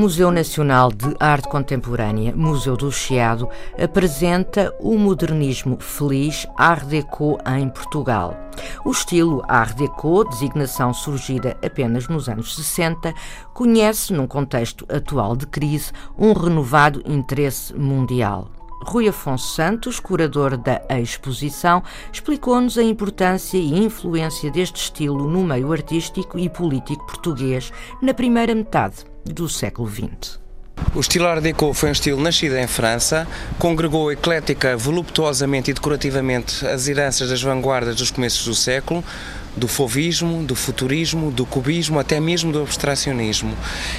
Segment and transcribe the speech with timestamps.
[0.00, 3.46] Museu Nacional de Arte Contemporânea, Museu do Chiado,
[3.78, 8.34] apresenta o modernismo feliz Art Deco em Portugal.
[8.82, 13.12] O estilo Art Deco, designação surgida apenas nos anos 60,
[13.52, 18.50] conhece, num contexto atual de crise, um renovado interesse mundial.
[18.82, 25.70] Rui Afonso Santos, curador da exposição, explicou-nos a importância e influência deste estilo no meio
[25.70, 30.38] artístico e político português na primeira metade do século XX.
[30.94, 33.26] O estilo Art Deco foi um estilo nascido em França,
[33.58, 39.04] congregou eclética, voluptuosamente e decorativamente as heranças das vanguardas dos começos do século,
[39.56, 43.54] do fovismo, do futurismo, do cubismo, até mesmo do abstracionismo.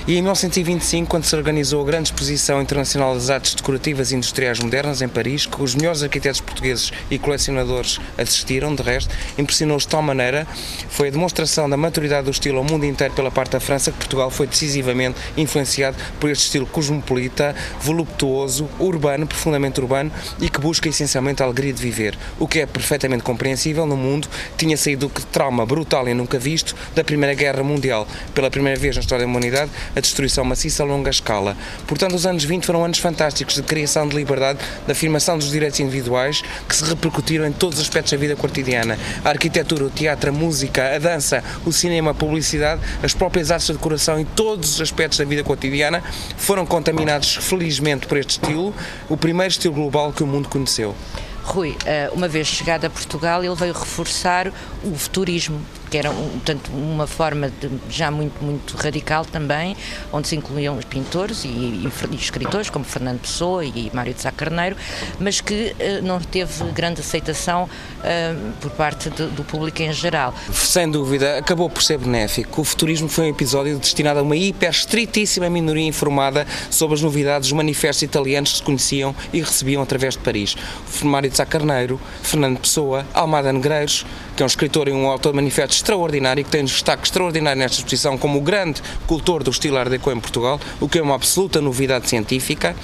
[0.07, 4.59] E em 1925, quando se organizou a grande exposição internacional das artes decorativas e industriais
[4.59, 9.89] modernas em Paris, que os melhores arquitetos portugueses e colecionadores assistiram, de resto, impressionou-os de
[9.89, 10.47] tal maneira,
[10.89, 13.97] foi a demonstração da maturidade do estilo ao mundo inteiro pela parte da França, que
[13.97, 20.89] Portugal foi decisivamente influenciado por este estilo cosmopolita, voluptuoso, urbano, profundamente urbano e que busca
[20.89, 24.27] essencialmente a alegria de viver, o que é perfeitamente compreensível no mundo,
[24.57, 28.07] tinha saído que trauma brutal e nunca visto da Primeira Guerra Mundial.
[28.35, 31.57] Pela primeira vez na história da humanidade, a destruição maciça a longa escala.
[31.87, 35.79] Portanto, os anos 20 foram anos fantásticos de criação de liberdade, de afirmação dos direitos
[35.79, 38.99] individuais, que se repercutiram em todos os aspectos da vida cotidiana.
[39.25, 43.65] A arquitetura, o teatro, a música, a dança, o cinema, a publicidade, as próprias artes
[43.65, 46.03] de decoração e todos os aspectos da vida cotidiana
[46.37, 48.75] foram contaminados, felizmente, por este estilo,
[49.09, 50.95] o primeiro estilo global que o mundo conheceu.
[51.43, 54.51] Rui, eh, uma vez chegado a Portugal, ele veio reforçar
[54.83, 55.59] o futurismo
[55.91, 59.75] que era portanto, uma forma de, já muito, muito radical também,
[60.11, 64.21] onde se incluíam os pintores e, e, e escritores como Fernando Pessoa e Mário de
[64.21, 64.77] Sá Carneiro,
[65.19, 70.33] mas que uh, não teve grande aceitação uh, por parte de, do público em geral.
[70.53, 72.61] Sem dúvida, acabou por ser benéfico.
[72.61, 77.49] O futurismo foi um episódio destinado a uma hiper estritíssima minoria informada sobre as novidades
[77.49, 80.55] dos manifestos italianos que se conheciam e recebiam através de Paris.
[81.03, 84.05] Mário de Sá Carneiro, Fernando Pessoa, Almada Negreiros,
[84.37, 87.59] que é um escritor e um autor de manifestos extraordinário, que tem um destaque extraordinário
[87.59, 91.01] nesta exposição como o grande cultor do estilo Art Deco em Portugal, o que é
[91.01, 92.75] uma absoluta novidade científica.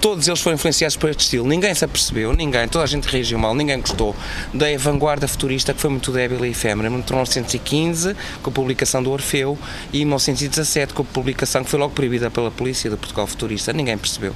[0.00, 1.46] Todos eles foram influenciados por este estilo.
[1.46, 4.14] Ninguém se apercebeu, ninguém, toda a gente reagiu mal, ninguém gostou
[4.52, 6.88] da vanguarda futurista que foi muito débil e efêmera.
[6.88, 9.58] Em 1915, com a publicação do Orfeu,
[9.92, 13.72] e em 1917, com a publicação que foi logo proibida pela polícia do Portugal futurista.
[13.72, 14.34] Ninguém percebeu.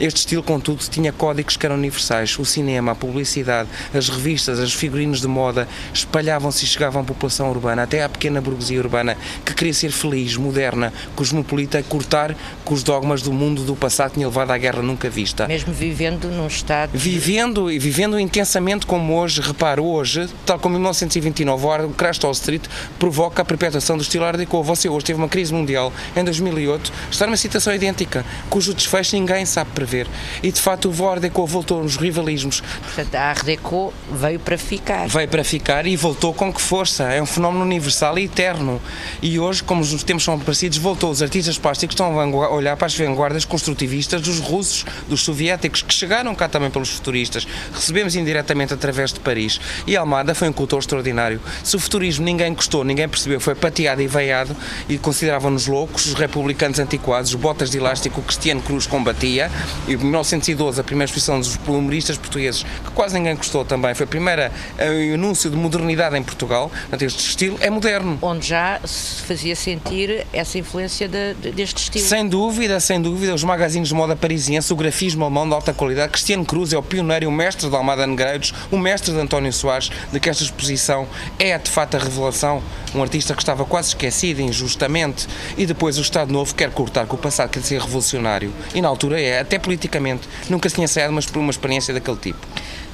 [0.00, 2.38] Este estilo, contudo, tinha códigos que eram universais.
[2.38, 7.50] O cinema, a publicidade, as revistas, as figurinos de moda espalhavam-se e chegavam à população
[7.50, 12.34] urbana, até à pequena burguesia urbana, que queria ser feliz, moderna, cosmopolita, cortar
[12.64, 15.46] com os dogmas do mundo do passado que tinha levado à guerra nunca vista.
[15.46, 16.92] Mesmo vivendo num estado.
[16.94, 22.32] Vivendo e vivendo intensamente como hoje, reparo, hoje, tal como em 1929, o crash Wall
[22.32, 22.62] Street
[22.98, 24.62] provoca a perpetuação do estilo Art Deco.
[24.62, 29.44] Você hoje teve uma crise mundial em 2008, está numa situação idêntica, cujo desfecho ninguém
[29.44, 30.06] sabe prever ver.
[30.42, 32.60] E de facto o Art Deco voltou nos rivalismos.
[32.60, 35.08] Portanto, a Art Deco veio para ficar.
[35.08, 37.04] Veio para ficar e voltou com que força.
[37.04, 38.80] É um fenómeno universal e eterno.
[39.20, 41.10] E hoje, como os tempos são parecidos, voltou.
[41.10, 45.92] Os artistas plásticos estão a olhar para as vanguardas construtivistas dos russos, dos soviéticos, que
[45.92, 47.46] chegaram cá também pelos futuristas.
[47.72, 49.60] Recebemos indiretamente através de Paris.
[49.86, 51.40] E Almada foi um cultor extraordinário.
[51.64, 54.56] Se o futurismo ninguém gostou, ninguém percebeu, foi pateado e veiado
[54.88, 59.50] e consideravam-nos loucos, os republicanos antiquados, os botas de elástico que Cristiano Cruz combatia,
[59.86, 64.04] e em 1912, a primeira exposição dos humoristas portugueses, que quase ninguém gostou também, foi
[64.04, 66.70] a primeira uh, anúncio de modernidade em Portugal.
[66.70, 68.18] Portanto, este estilo é moderno.
[68.22, 72.04] Onde já se fazia sentir essa influência de, de, deste estilo.
[72.04, 73.34] Sem dúvida, sem dúvida.
[73.34, 76.12] Os magazines de moda parisiense, o grafismo alemão de alta qualidade.
[76.12, 79.52] Cristiano Cruz é o pioneiro e o mestre de Almada Negreiros, o mestre de António
[79.52, 81.06] Soares, de que esta exposição
[81.38, 82.62] é de facto a revelação.
[82.94, 87.14] Um artista que estava quase esquecido injustamente e depois o Estado Novo quer cortar com
[87.14, 88.52] o passado, quer ser revolucionário.
[88.74, 90.28] E na altura é, até politicamente.
[90.48, 92.38] Nunca se tinha saído por uma experiência daquele tipo.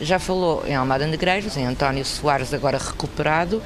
[0.01, 3.63] Já falou em Almada Negreiros, em António Soares, agora recuperado.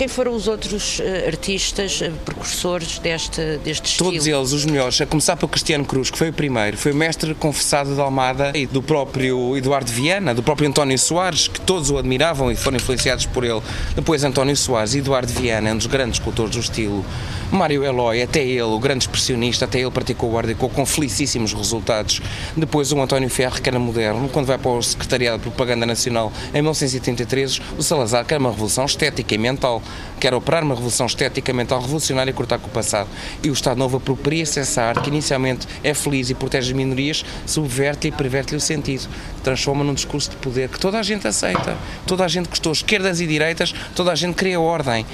[0.00, 4.10] Quem foram os outros uh, artistas, uh, precursores deste, deste estilo?
[4.10, 6.94] Todos eles, os melhores, a começar pelo Cristiano Cruz, que foi o primeiro, foi o
[6.96, 11.90] mestre confessado de Almada e do próprio Eduardo Viana, do próprio António Soares, que todos
[11.90, 13.60] o admiravam e foram influenciados por ele.
[13.94, 17.04] Depois António Soares, Eduardo Viana, um dos grandes escultores do estilo.
[17.52, 22.22] Mário Eloy, até ele, o grande expressionista, até ele praticou o Art com felicíssimos resultados.
[22.56, 26.32] Depois o António Ferro, que era moderno, quando vai para o Secretariado de Propaganda Nacional
[26.54, 29.82] em 1983, o Salazar, que era uma revolução estética e mental,
[30.18, 33.08] quer operar uma revolução estética mental revolucionária e cortar com o passado.
[33.42, 37.24] E o Estado Novo apropria-se essa arte, que inicialmente é feliz e protege as minorias,
[37.46, 39.08] subverte e perverte-lhe o sentido.
[39.42, 41.76] Transforma num discurso de poder que toda a gente aceita.
[42.06, 45.06] Toda a gente gostou, esquerdas e direitas, toda a gente queria ordem.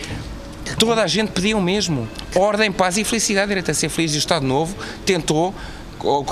[0.78, 2.08] Toda a gente pedia o mesmo.
[2.34, 3.48] Ordem, paz e felicidade.
[3.48, 5.54] Direito a ser feliz e o Estado Novo tentou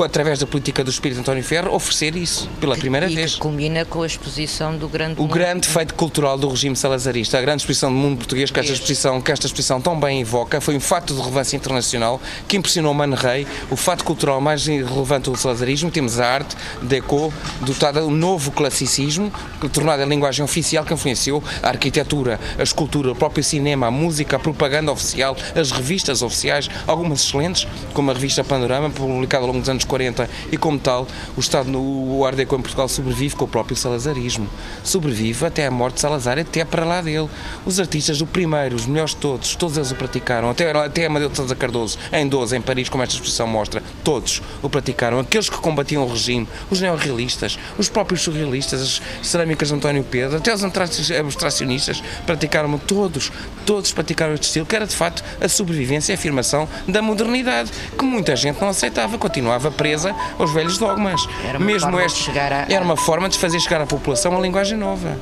[0.04, 3.34] através da política do Espírito António Ferro, oferecer isso pela primeira e vez.
[3.34, 5.18] Que culmina com a exposição do grande.
[5.18, 5.32] O mundo.
[5.32, 9.20] grande feito cultural do regime salazarista, a grande exposição do mundo português que esta exposição,
[9.20, 13.16] que esta exposição tão bem evoca, foi um fato de relevância internacional que impressionou Mano
[13.16, 13.46] Rei.
[13.70, 18.50] O fato cultural mais relevante do salazarismo, temos a arte, deco, dotada de um novo
[18.52, 19.32] classicismo,
[19.72, 24.36] tornada a linguagem oficial que influenciou a arquitetura, a escultura, o próprio cinema, a música,
[24.36, 29.63] a propaganda oficial, as revistas oficiais, algumas excelentes, como a revista Panorama, publicada ao longo
[29.68, 31.06] anos 40 e como tal
[31.36, 34.48] o Estado no o Art em Portugal sobrevive com o próprio salazarismo.
[34.82, 37.28] Sobrevive até a morte de Salazar, até para lá dele.
[37.64, 41.28] Os artistas do primeiro, os melhores de todos, todos eles o praticaram, até, até Amadeu
[41.28, 45.18] de Sousa Cardoso, em 12, em Paris, como esta exposição mostra, todos o praticaram.
[45.18, 50.36] Aqueles que combatiam o regime, os neorrealistas, os próprios surrealistas, as cerâmicas de António Pedro,
[50.36, 53.30] até os abstracionistas praticaram todos,
[53.64, 57.70] todos praticaram este estilo, que era de facto a sobrevivência e a afirmação da modernidade,
[57.96, 61.28] que muita gente não aceitava, continuava presa aos velhos dogmas.
[61.46, 62.66] Era uma Mesmo este, a...
[62.68, 65.18] era uma forma de fazer chegar à população uma linguagem nova.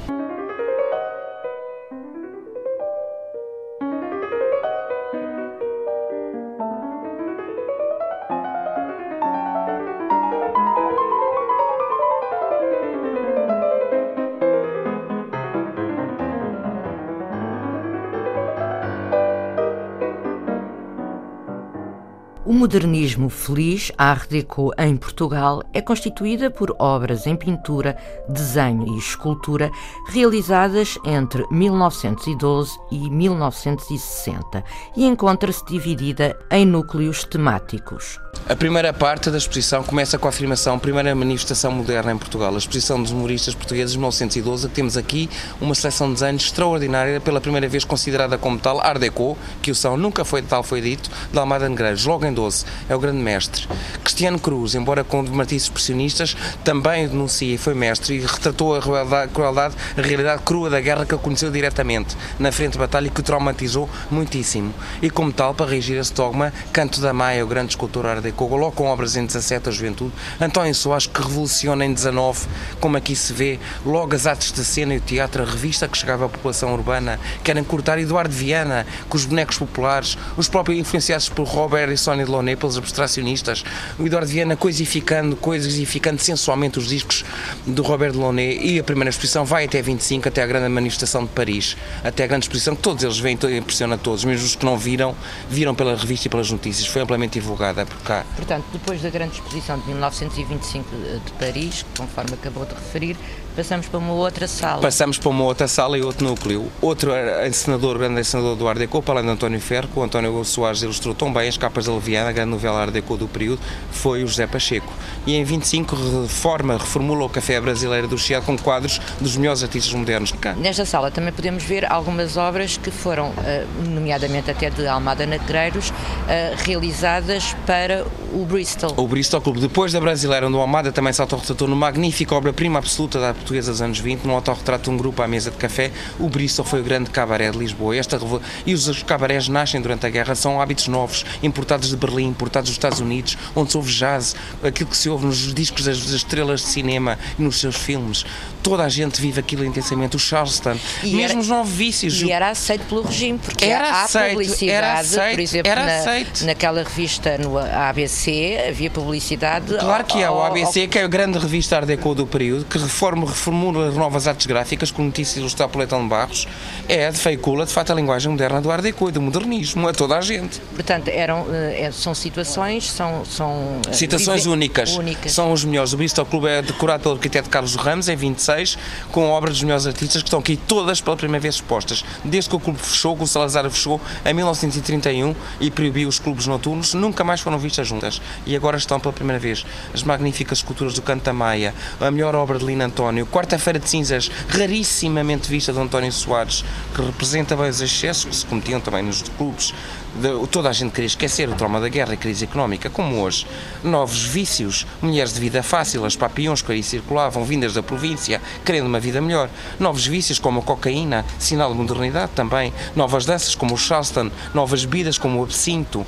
[22.62, 27.96] Modernismo feliz, Art Deco em Portugal, é constituída por obras em pintura,
[28.28, 29.68] desenho e escultura
[30.06, 34.62] realizadas entre 1912 e 1960
[34.96, 38.20] e encontra-se dividida em núcleos temáticos.
[38.48, 42.58] A primeira parte da exposição começa com a afirmação primeira manifestação moderna em Portugal, a
[42.58, 45.30] exposição dos humoristas portugueses de 1912, que temos aqui
[45.60, 49.74] uma seleção de desenhos extraordinária, pela primeira vez considerada como tal, Art Deco, que o
[49.74, 52.51] são, nunca foi tal foi dito, de Almada Negreiros, logo em 12,
[52.88, 53.66] é o grande mestre.
[54.02, 59.74] Cristiano Cruz, embora com matizes expressionistas, também denuncia e foi mestre e retratou a crueldade,
[59.96, 63.20] a realidade crua da guerra que ele conheceu diretamente na frente de batalha e que
[63.20, 64.74] o traumatizou muitíssimo.
[65.00, 68.22] E como tal, para reagir a esse dogma, Canto da Maia, o grande escultor Art
[68.22, 72.46] Deco, logo com obras em 17 a juventude, António Soares que revoluciona em 19,
[72.80, 75.96] como aqui se vê, logo as artes de cena e o teatro, a revista que
[75.96, 81.28] chegava à população urbana, querem cortar Eduardo Viana, com os bonecos populares, os próprios influenciados
[81.28, 83.64] por Robert e Sónia Delaunay, pelos abstracionistas,
[83.98, 87.24] o Eduardo Viana coisificando, coisificando sensualmente os discos
[87.66, 91.30] do Robert Delaunay e a primeira exposição vai até 25, até a grande manifestação de
[91.30, 94.76] Paris, até a grande exposição que todos eles veem, impressiona todos, mesmo os que não
[94.76, 95.14] viram,
[95.48, 98.24] viram pela revista e pelas notícias, foi amplamente divulgada por cá.
[98.36, 100.88] Portanto, depois da grande exposição de 1925
[101.24, 103.16] de Paris, conforme acabou de referir,
[103.54, 104.80] passamos para uma outra sala.
[104.80, 106.70] Passamos para uma outra sala e outro núcleo.
[106.80, 107.12] Outro
[107.46, 110.82] encenador, grande encenador do Art Deco, para além de António Ferro, que o António Soares
[110.82, 113.60] ilustrou tão bem as capas da Leviana, a grande novela Art Deco do período,
[113.90, 114.92] foi o José Pacheco.
[115.26, 119.92] E em 25 reforma, reformula o Café Brasileiro do Chiado com quadros dos melhores artistas
[119.92, 120.32] modernos.
[120.56, 125.92] Nesta sala também podemos ver algumas obras que foram, eh, nomeadamente até de Almada Negreiros,
[126.28, 128.94] eh, realizadas para o Bristol.
[128.96, 129.60] O Bristol Clube.
[129.60, 133.72] Depois da Brasileira, onde o Almada também se autorretratou no magnífica obra-prima absoluta da portuguesa
[133.72, 136.80] dos anos 20, no autorretrato de um grupo à mesa de café, o Bristol foi
[136.80, 137.96] o grande cabaré de Lisboa.
[137.96, 138.18] Esta,
[138.64, 142.76] e os cabarés nascem durante a guerra, são hábitos novos, importados de Berlim, importados dos
[142.76, 146.68] Estados Unidos, onde se ouve jazz, aquilo que se ouve nos discos das estrelas de
[146.68, 148.24] cinema e nos seus filmes.
[148.62, 150.16] Toda a gente vive aquilo intensamente.
[150.16, 152.22] O Charleston, e mesmo era, os novos vícios.
[152.22, 155.84] E era aceito pelo regime, porque era há aceito, publicidade, era aceito, por exemplo, era
[155.84, 156.44] na, aceito.
[156.44, 159.74] naquela revista no ABC, havia publicidade.
[159.78, 160.88] Claro que há, o ABC, ao...
[160.88, 164.46] que é a grande revista Art Deco do período, que reforma, reformula, renova novas artes
[164.46, 166.46] gráficas, com notícias ilustradas por Leitão de Barros,
[166.88, 169.92] é, de feicula, de facto, a linguagem moderna do Art Deco e do modernismo, a
[169.92, 170.60] toda a gente.
[170.74, 173.24] Portanto, eram, eh, é, são situações, são...
[173.24, 174.96] são eh, Situações únicas.
[174.96, 175.32] únicas.
[175.32, 175.92] São os melhores.
[175.92, 178.78] O Bristol Clube é decorado pelo arquiteto Carlos Ramos, em 26, 2016,
[179.10, 182.04] com obras dos melhores artistas que estão aqui todas pela primeira vez expostas.
[182.24, 186.46] Desde que o clube fechou, que o Salazar fechou, em 1931 e proibiu os clubes
[186.46, 188.20] noturnos, nunca mais foram vistas juntas.
[188.46, 192.34] E agora estão pela primeira vez as magníficas esculturas do Canto da Maia, a melhor
[192.34, 196.64] obra de Lino António, Quarta-feira de Cinzas, rarissimamente vista de António Soares,
[196.94, 199.74] que representa bem os excessos que se cometiam também nos clubes.
[200.14, 203.46] De, toda a gente queria esquecer o trauma da guerra e crise económica, como hoje.
[203.82, 208.86] Novos vícios, mulheres de vida fácil, as papiões que aí circulavam, vindas da província, querendo
[208.86, 209.48] uma vida melhor.
[209.80, 212.72] Novos vícios como a cocaína, sinal de modernidade também.
[212.94, 216.06] Novas danças como o Charleston, novas bebidas como o absinto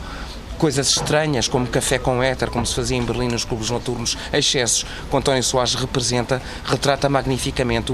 [0.58, 4.84] coisas estranhas, como café com éter, como se fazia em Berlim nos clubes noturnos, excessos,
[5.10, 7.92] que António Soares representa, retrata magnificamente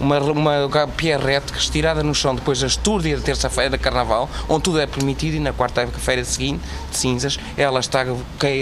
[0.00, 4.80] uma, uma pierrette estirada no chão depois da estúrdia da terça-feira da Carnaval, onde tudo
[4.80, 8.04] é permitido e na quarta-feira seguinte, de cinzas, ela está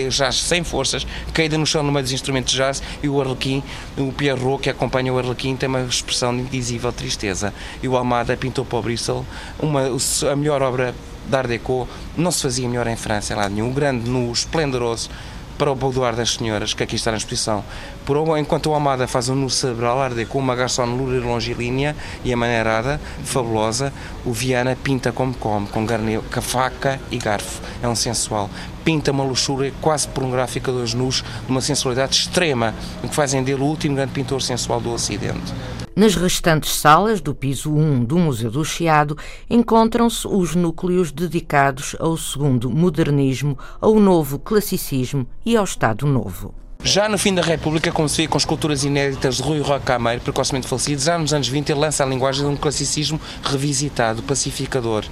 [0.08, 3.62] já sem forças, caída no chão no meio dos instrumentos de jazz e o Arlequim,
[3.96, 7.52] o Pierrot que acompanha o Arlequim tem uma expressão de indizível tristeza.
[7.82, 9.24] E o Almada pintou para o Bristol
[9.58, 9.82] uma,
[10.30, 10.94] a melhor obra
[11.28, 13.70] de Art Deco não se fazia melhor em França, em lado nenhum.
[13.70, 15.10] O grande nu, esplendoroso,
[15.60, 17.62] para o boudoir das senhoras, que aqui está na exposição.
[18.06, 22.32] Por, enquanto o Almada faz um nu cerebral Art Deco, uma garçom loura longilínea e
[22.32, 23.92] amaneirada, fabulosa,
[24.24, 27.60] o Viana pinta como come, com, garne, com faca e garfo.
[27.82, 28.48] É um sensual.
[28.82, 32.74] Pinta uma luxúria quase pornográfica dos nus, de uma sensualidade extrema,
[33.04, 35.52] o que fazem dele o último grande pintor sensual do Ocidente.
[35.94, 39.18] Nas restantes salas do piso 1 do Museu do Chiado
[39.48, 46.54] encontram-se os núcleos dedicados ao segundo modernismo, ao novo classicismo e ao Estado Novo.
[46.82, 51.02] Já no fim da República, vê com esculturas inéditas de Rui Roque Cameiro, precocemente falecido,
[51.02, 55.04] já nos anos 20 ele lança a linguagem de um classicismo revisitado, pacificador,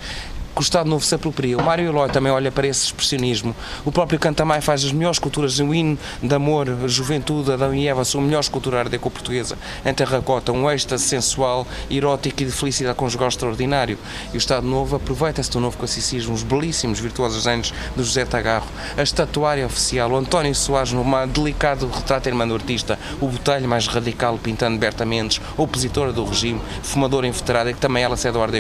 [0.58, 1.56] que o Estado Novo se apropria.
[1.56, 3.54] O Mário Eloy também olha para esse expressionismo.
[3.84, 8.04] O próprio Cantamai faz as melhores esculturas, um hino de amor, juventude, Adão e Eva,
[8.04, 12.96] são a melhor escultura ardeco portuguesa em terracota, um êxtase sensual, erótico e de felicidade
[12.96, 13.96] conjugal extraordinário.
[14.32, 18.66] E o Estado Novo aproveita-se do novo classicismo, os belíssimos, virtuosos anos de José Tagarro,
[18.96, 23.86] a estatuária oficial, o António Soares, num delicado retrato irmão do artista, o Botelho mais
[23.86, 28.54] radical, pintando Berta Mendes, opositora do regime, fumadora inveterada, que também ela cede ao Art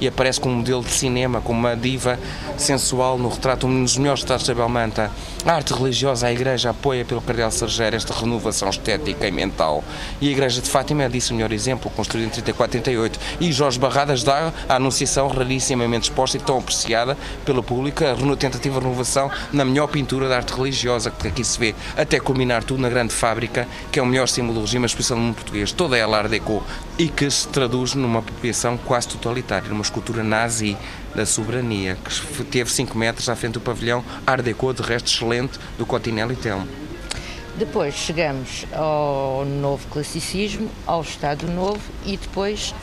[0.00, 2.18] e aparece como modelo de cinema como uma diva
[2.56, 5.10] sensual no retrato, um dos melhores retratos da Belmanta.
[5.44, 9.82] A arte religiosa, a Igreja apoia pelo Cardeal Sergeiro esta renovação estética e mental.
[10.20, 13.20] E a Igreja de Fátima é disso o melhor exemplo, construída em 34 38.
[13.40, 18.78] E Jorge Barradas dá a anunciação rarissimamente exposta e tão apreciada pelo público, a tentativa
[18.78, 22.82] de renovação na melhor pintura da arte religiosa, que aqui se vê, até culminar tudo
[22.82, 25.72] na grande fábrica, que é o melhor símbolo do regime, a exposição do mundo português.
[25.72, 26.30] Toda ela art
[26.98, 30.76] e que se traduz numa apropriação quase totalitária, numa escultura nazi
[31.20, 35.58] da soberania, que teve 5 metros à frente do pavilhão Art Deco, de resto excelente,
[35.76, 36.66] do Cotinelli Telmo.
[37.56, 42.74] Depois chegamos ao novo classicismo, ao Estado Novo e depois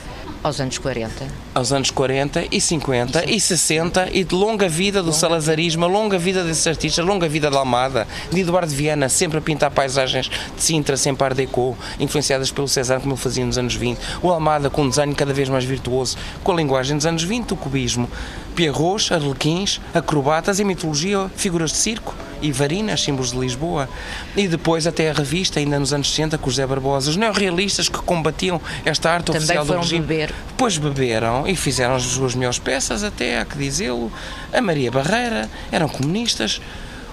[0.44, 1.28] aos anos 40.
[1.54, 5.88] Aos anos 40 e 50 e, e 60 e de longa vida do longa salazarismo,
[5.88, 10.30] longa vida desses artistas, longa vida da Almada, de Eduardo Viana, sempre a pintar paisagens
[10.30, 14.00] de Sintra, sempre Art Deco, influenciadas pelo César, como ele fazia nos anos 20.
[14.22, 17.54] O Almada com um desenho cada vez mais virtuoso, com a linguagem dos anos 20,
[17.54, 18.10] o cubismo.
[18.56, 23.90] Pierrots, arlequins, acrobatas e mitologia, figuras de circo e varinas, símbolos de Lisboa.
[24.36, 28.00] E depois até a revista, ainda nos anos 60, com José Barbosa, os neorrealistas que
[28.00, 30.06] combatiam esta arte Também oficial do regime.
[30.06, 30.34] Beber.
[30.48, 34.12] Depois beberam e fizeram as suas melhores peças, até há que dizê-lo.
[34.54, 36.62] A Maria Barreira, eram comunistas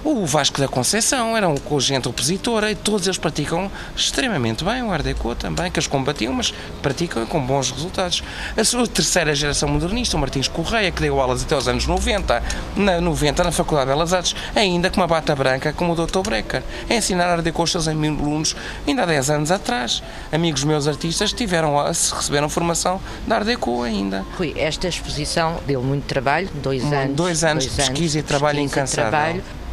[0.04, 4.92] o Vasco da Conceição era um gente opositora e todos eles praticam extremamente bem, o
[4.92, 8.22] Art Deco também, que eles combatiam, mas praticam com bons resultados.
[8.54, 12.42] A sua terceira geração modernista, o Martins Correia, que deu aulas até os anos 90,
[12.76, 16.20] na 90 na Faculdade de Belas Artes, ainda com uma bata branca como o Dr.
[16.20, 18.54] Brecker, a ensinar Art Deco aos seus alunos
[18.86, 20.02] ainda há 10 anos atrás.
[20.30, 24.24] Amigos meus artistas tiveram, receberam formação de Art Deco ainda.
[24.36, 27.16] Rui, esta exposição deu muito trabalho, dois anos.
[27.16, 29.63] Dois anos de pesquisa e trabalho incansável e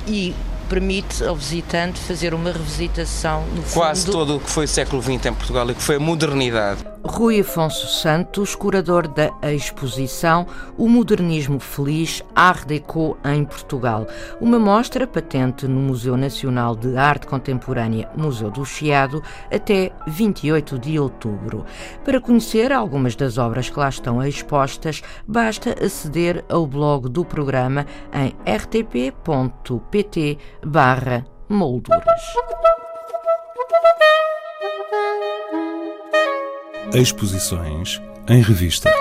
[0.70, 5.26] permite ao visitante fazer uma revisitação no Quase todo o que foi o século XX
[5.26, 6.91] em Portugal e que foi a modernidade.
[7.04, 10.46] Rui Afonso Santos, curador da exposição
[10.78, 14.06] O Modernismo Feliz Art Deco em Portugal,
[14.40, 21.00] uma mostra patente no Museu Nacional de Arte Contemporânea Museu do Chiado até 28 de
[21.00, 21.66] outubro.
[22.06, 27.86] Para conhecer algumas das obras que lá estão expostas, basta aceder ao blog do programa
[28.14, 30.38] em rtp.pt
[31.50, 32.22] molduras.
[36.94, 38.92] Exposições em revista.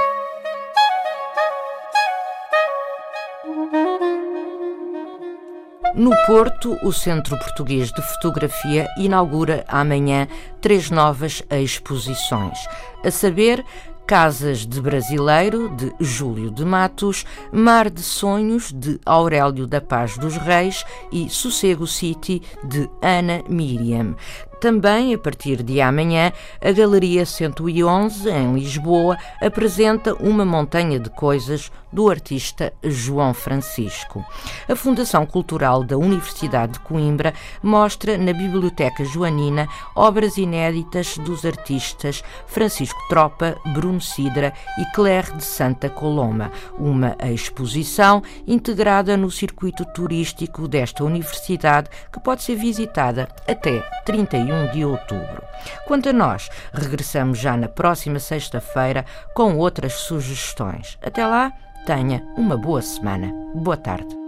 [5.97, 10.29] No Porto, o Centro Português de Fotografia inaugura amanhã
[10.61, 12.59] três novas exposições,
[13.05, 13.65] a saber,
[14.07, 20.37] Casas de Brasileiro, de Júlio de Matos, Mar de Sonhos, de Aurélio da Paz dos
[20.37, 24.15] Reis e Sossego City, de Ana Miriam.
[24.61, 31.73] Também, a partir de amanhã, a Galeria 111, em Lisboa, apresenta uma montanha de coisas
[31.91, 34.25] do artista João Francisco.
[34.69, 42.23] A Fundação Cultural da Universidade de Coimbra mostra na Biblioteca Joanina obras inéditas dos artistas
[42.47, 50.69] Francisco Tropa, Bruno Sidra e Claire de Santa Coloma, uma exposição integrada no circuito turístico
[50.69, 55.43] desta universidade que pode ser visitada até 31 31 de outubro.
[55.87, 59.05] Quanto a nós, regressamos já na próxima sexta-feira
[59.35, 60.99] com outras sugestões.
[61.01, 61.53] Até lá,
[61.87, 63.33] tenha uma boa semana.
[63.55, 64.19] Boa tarde.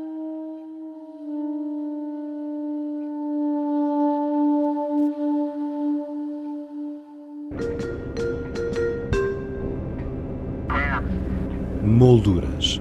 [11.83, 12.81] Molduras.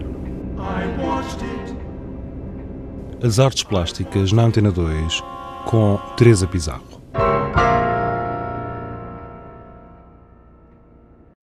[3.23, 5.21] As artes plásticas na Antena 2
[5.65, 7.00] com Teresa Pizarro.